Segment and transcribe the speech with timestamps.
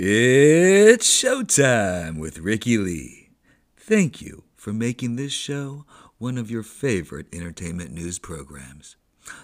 [0.00, 3.30] It's showtime with Rikki Lee.
[3.76, 5.86] Thank you for making this show
[6.18, 8.94] one of your favorite entertainment news programs.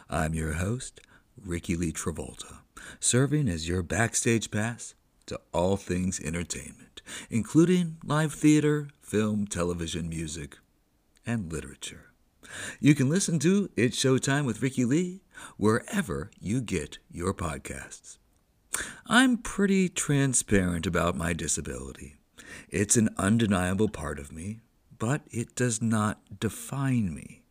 [0.09, 1.01] I'm your host,
[1.45, 2.59] Rikki Lee Travolta,
[3.01, 4.95] serving as your backstage pass
[5.27, 10.59] to all things entertainment, including live theater, film, television, music,
[11.27, 12.13] and literature.
[12.79, 15.23] You can listen to It's Showtime with Rikki Lee
[15.57, 18.19] wherever you get your podcasts.
[19.07, 22.17] I'm pretty transparent about my disability.
[22.69, 24.61] It's an undeniable part of me,
[24.99, 27.43] but it does not define me.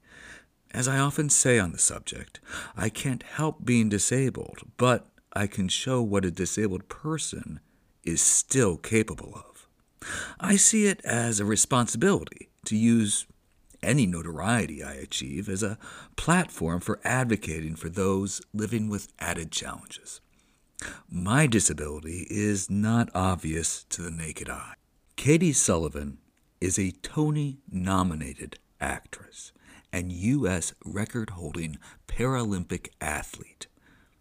[0.72, 2.40] As I often say on the subject,
[2.76, 7.60] I can't help being disabled, but I can show what a disabled person
[8.04, 9.68] is still capable of.
[10.40, 13.26] I see it as a responsibility to use
[13.82, 15.77] any notoriety I achieve as a
[16.16, 20.21] platform for advocating for those living with added challenges.
[21.10, 24.74] My disability is not obvious to the naked eye.
[25.16, 26.18] Katy Sullivan
[26.60, 29.52] is a Tony nominated actress
[29.91, 30.74] and U.S.
[30.84, 33.68] record holding Paralympic athlete.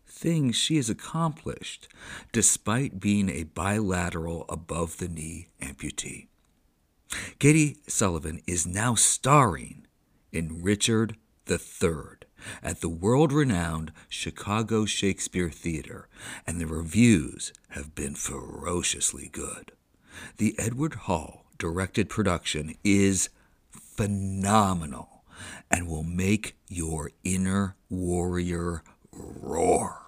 [0.07, 1.89] Things she has accomplished
[2.31, 6.29] despite being a bilateral above the knee amputee.
[7.39, 9.87] Katy Sullivan is now starring
[10.31, 11.17] in Richard
[11.51, 12.22] III
[12.63, 16.09] at the world renowned Chicago Shakespeare Theater,
[16.47, 19.73] and the reviews have been ferociously good.
[20.37, 23.29] The Edward Hall directed production is
[23.71, 25.25] phenomenal
[25.71, 28.83] and will make your inner warrior
[29.13, 30.03] roar.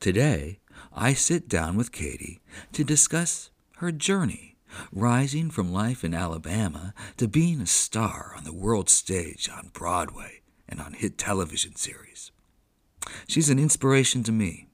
[0.00, 0.60] Today,
[0.92, 2.40] I sit down with Katy
[2.72, 4.56] to discuss her journey,
[4.92, 10.40] rising from life in Alabama to being a star on the world stage on Broadway
[10.74, 12.32] and on hit television series.
[13.28, 14.66] She's an inspiration to me,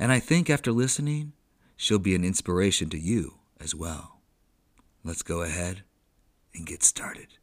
[0.00, 1.32] and I think after listening,
[1.76, 4.20] she'll be an inspiration to you as well.
[5.04, 5.84] Let's go ahead
[6.54, 7.38] and get started.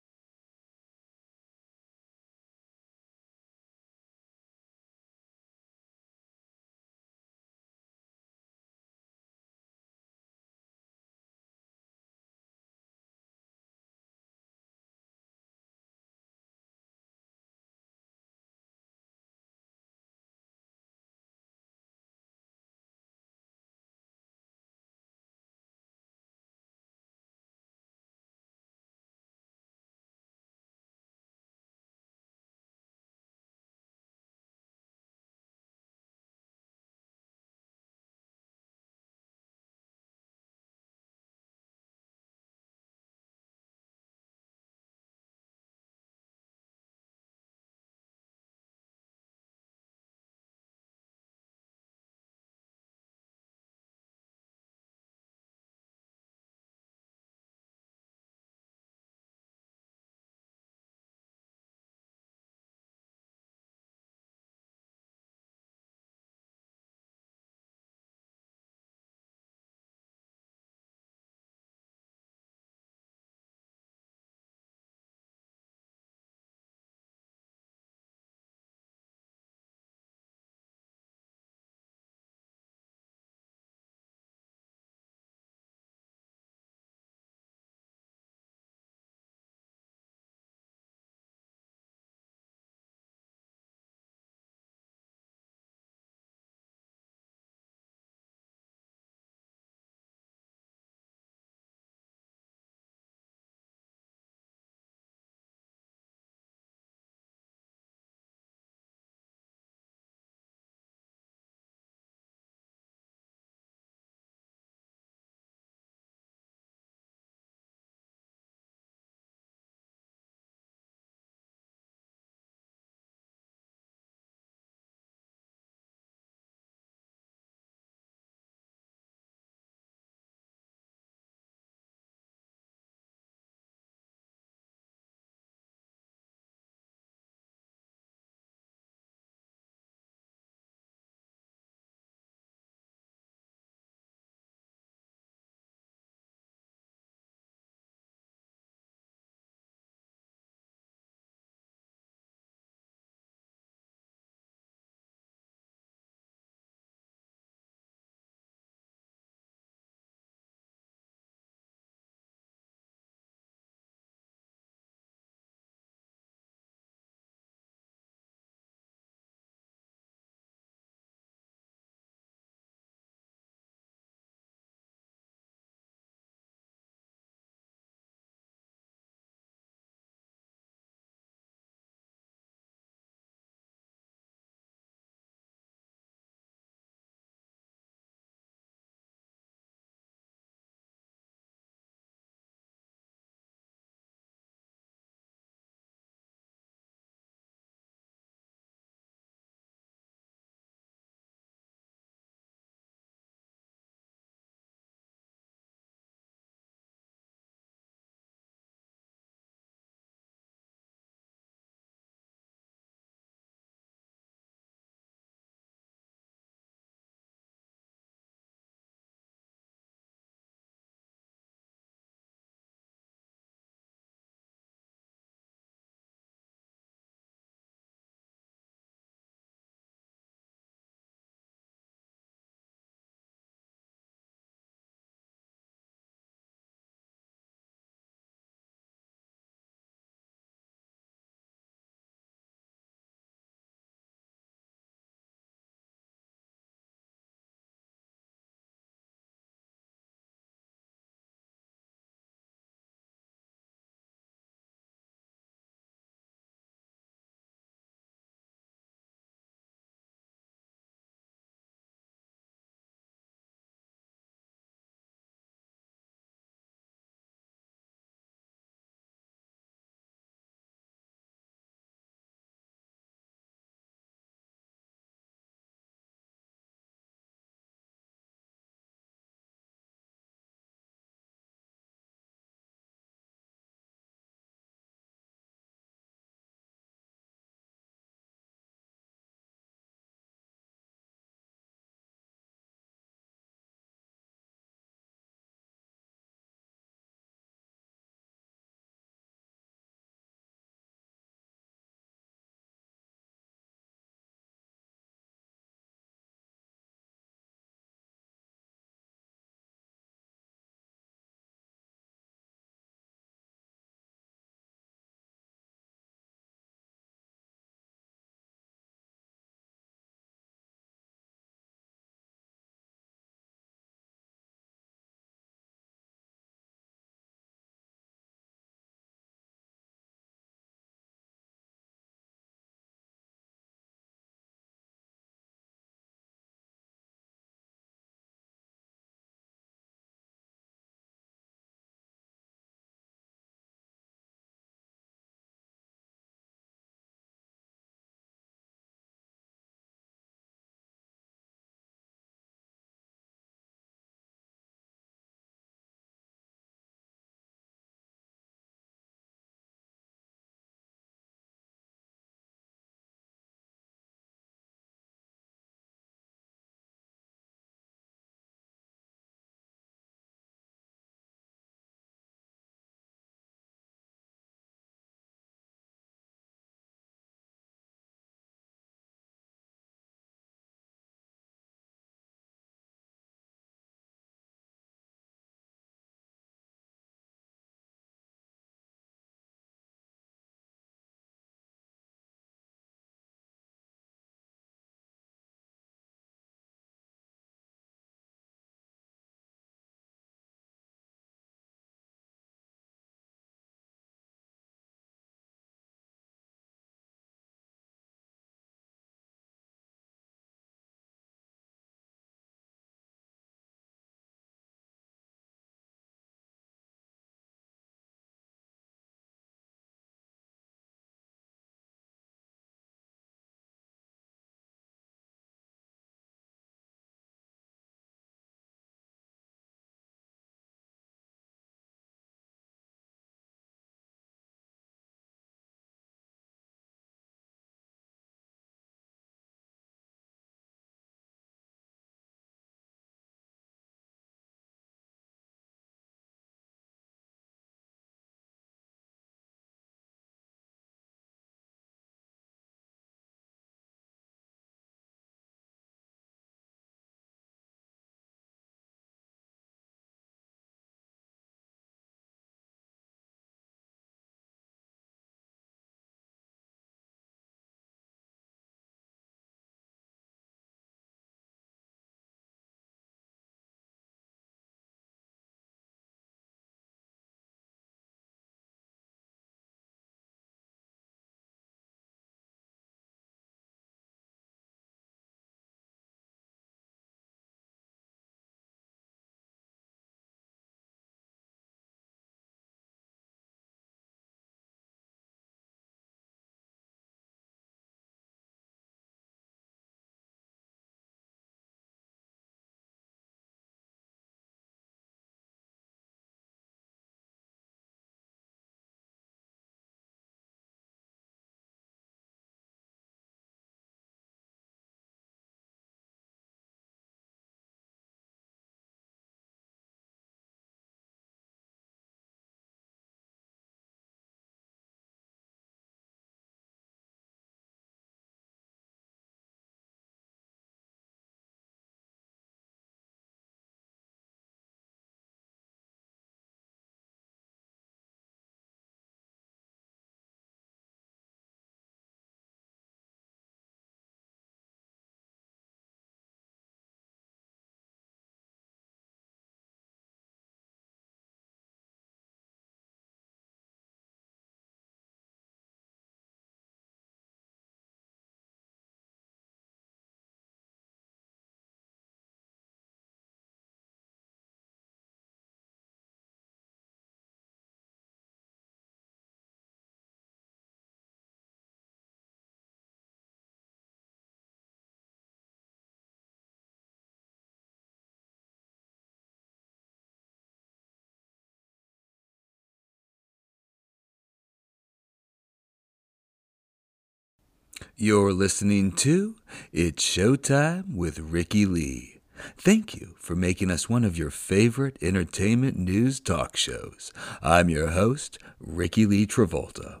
[587.96, 589.36] You're listening to
[589.72, 592.20] It's Showtime with Rikki Lee.
[592.58, 597.12] Thank you for making us one of your favorite entertainment news talk shows.
[597.40, 600.00] I'm your host, Rikki Lee Travolta.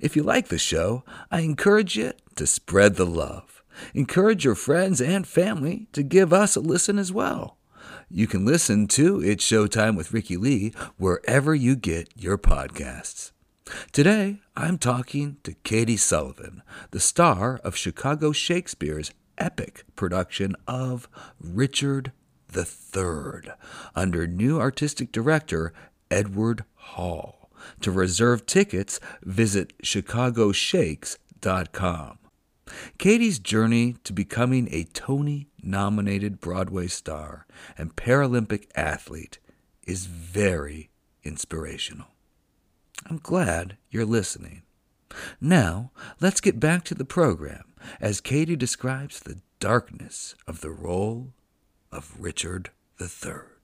[0.00, 3.62] If you like the show, I encourage you to spread the love.
[3.94, 7.58] Encourage your friends and family to give us a listen as well.
[8.10, 13.32] You can listen to It's Showtime with Rikki Lee wherever you get your podcasts.
[13.92, 21.08] Today, I'm talking to Katy Sullivan, the star of Chicago Shakespeare's epic production of
[21.40, 22.12] Richard
[22.54, 23.50] III,
[23.94, 25.72] under new artistic director
[26.10, 27.50] Edward Hall.
[27.80, 32.18] To reserve tickets, visit chicagoshakes.com.
[32.98, 37.46] Katy's journey to becoming a Tony nominated Broadway star
[37.76, 39.38] and Paralympic athlete
[39.86, 40.90] is very
[41.24, 42.15] inspirational.
[43.04, 44.62] I'm glad you're listening.
[45.40, 47.64] Now, let's get back to the program
[48.00, 51.32] as Katy describes the darkness of the role
[51.92, 53.55] of Richard III.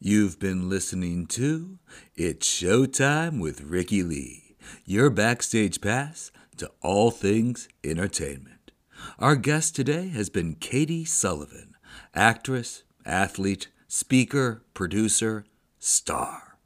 [0.00, 1.80] You've been listening to
[2.14, 8.70] It's Showtime with Rikki Lee, your backstage pass to all things entertainment.
[9.18, 11.74] Our guest today has been Katy Sullivan,
[12.14, 15.44] actress, athlete, speaker, producer,
[15.80, 16.58] star.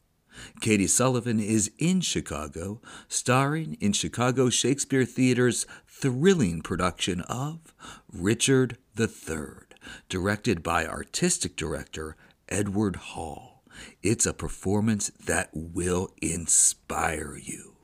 [0.60, 7.72] Katy Sullivan is in Chicago, starring in Chicago Shakespeare Theater's thrilling production of
[8.12, 9.68] Richard III,
[10.10, 12.14] directed by artistic director
[12.48, 13.62] Edward Hall.
[14.02, 17.76] It's a performance that will inspire you.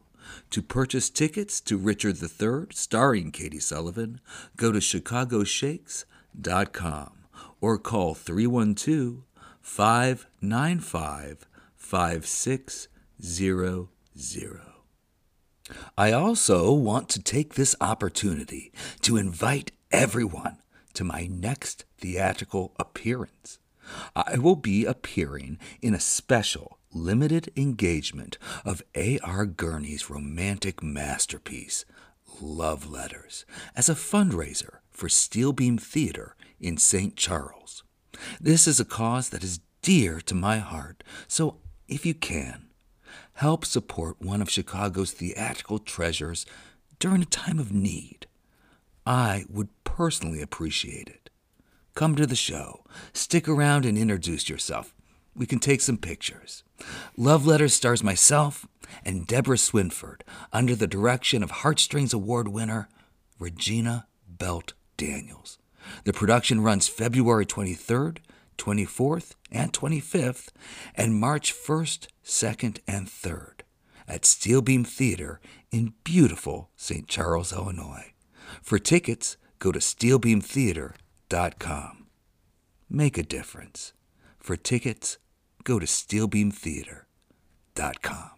[0.51, 4.21] To purchase tickets to Richard III, starring Katy Sullivan,
[4.57, 7.13] go to chicagoshakes.com
[7.61, 9.25] or call 312
[9.61, 13.89] 595 5600.
[15.97, 20.59] I also want to take this opportunity to invite everyone
[20.95, 23.59] to my next theatrical appearance.
[24.15, 29.47] I will be appearing in a special limited engagement of A.R.
[29.47, 31.85] Gurney's romantic masterpiece,
[32.41, 33.45] Love Letters,
[33.77, 37.17] as a fundraiser for Steel Beam Theater in St.
[37.17, 37.83] Charles.
[38.41, 42.69] This is a cause that is dear to my heart, so if you can,
[43.35, 46.45] help support one of Chicago's theatrical treasures
[46.99, 48.27] during a time of need.
[49.07, 51.31] I would personally appreciate it.
[51.99, 54.95] Come to the show, stick around and introduce yourself.
[55.35, 56.63] We can take some pictures.
[57.17, 58.69] Love Letters stars myself
[59.05, 60.21] and Deborah Swinford
[60.53, 62.89] under the direction of Heartstrings Award winner
[63.41, 65.59] Regina Belt Daniels.
[66.05, 68.19] The production runs February 23rd,
[68.59, 70.51] 24th, and 25th,
[70.95, 73.63] and March 1st, 2nd, and 3rd
[74.07, 75.41] at Steel Beam Theater
[75.73, 77.09] in beautiful St.
[77.09, 78.13] Charles, Illinois.
[78.63, 79.81] For tickets, go to
[81.29, 82.07] steelbeamtheater.com.
[82.91, 83.93] Make a difference.
[84.39, 85.19] For tickets,
[85.65, 88.31] go to steelbeamtheater.com.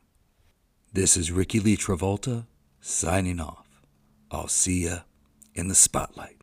[0.93, 2.47] This is Rikki Lee Travolta
[2.81, 3.69] signing off.
[4.31, 5.03] I'll see ya
[5.55, 6.40] in the spotlight.